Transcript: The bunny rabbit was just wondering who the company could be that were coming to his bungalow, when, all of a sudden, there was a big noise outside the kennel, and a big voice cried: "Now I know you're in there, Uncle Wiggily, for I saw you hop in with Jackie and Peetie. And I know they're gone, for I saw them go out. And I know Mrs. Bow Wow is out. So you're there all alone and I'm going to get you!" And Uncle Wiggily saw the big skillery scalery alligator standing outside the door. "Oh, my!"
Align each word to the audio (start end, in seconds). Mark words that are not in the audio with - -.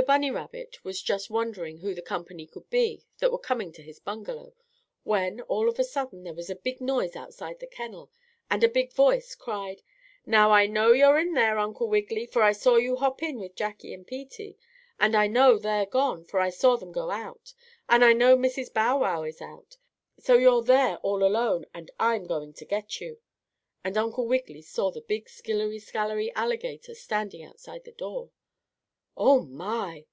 The 0.00 0.06
bunny 0.06 0.30
rabbit 0.30 0.82
was 0.82 1.02
just 1.02 1.28
wondering 1.28 1.80
who 1.80 1.94
the 1.94 2.00
company 2.00 2.46
could 2.46 2.70
be 2.70 3.04
that 3.18 3.30
were 3.30 3.38
coming 3.38 3.70
to 3.72 3.82
his 3.82 4.00
bungalow, 4.00 4.54
when, 5.02 5.42
all 5.42 5.68
of 5.68 5.78
a 5.78 5.84
sudden, 5.84 6.24
there 6.24 6.32
was 6.32 6.48
a 6.48 6.56
big 6.56 6.80
noise 6.80 7.16
outside 7.16 7.58
the 7.60 7.66
kennel, 7.66 8.10
and 8.50 8.64
a 8.64 8.68
big 8.70 8.94
voice 8.94 9.34
cried: 9.34 9.82
"Now 10.24 10.52
I 10.52 10.64
know 10.66 10.92
you're 10.92 11.18
in 11.18 11.34
there, 11.34 11.58
Uncle 11.58 11.86
Wiggily, 11.86 12.24
for 12.24 12.42
I 12.42 12.52
saw 12.52 12.76
you 12.76 12.96
hop 12.96 13.22
in 13.22 13.38
with 13.38 13.54
Jackie 13.54 13.92
and 13.92 14.06
Peetie. 14.06 14.56
And 14.98 15.14
I 15.14 15.26
know 15.26 15.58
they're 15.58 15.84
gone, 15.84 16.24
for 16.24 16.40
I 16.40 16.48
saw 16.48 16.76
them 16.76 16.92
go 16.92 17.10
out. 17.10 17.52
And 17.86 18.02
I 18.02 18.14
know 18.14 18.38
Mrs. 18.38 18.72
Bow 18.72 19.00
Wow 19.02 19.24
is 19.24 19.42
out. 19.42 19.76
So 20.18 20.32
you're 20.32 20.62
there 20.62 20.96
all 21.02 21.22
alone 21.22 21.66
and 21.74 21.90
I'm 22.00 22.24
going 22.24 22.54
to 22.54 22.64
get 22.64 23.02
you!" 23.02 23.18
And 23.84 23.98
Uncle 23.98 24.26
Wiggily 24.26 24.62
saw 24.62 24.90
the 24.90 25.02
big 25.02 25.28
skillery 25.28 25.78
scalery 25.78 26.32
alligator 26.34 26.94
standing 26.94 27.44
outside 27.44 27.84
the 27.84 27.92
door. 27.92 28.30
"Oh, 29.22 29.40
my!" 29.42 30.06